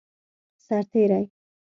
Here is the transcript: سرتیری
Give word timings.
سرتیری 0.65 1.29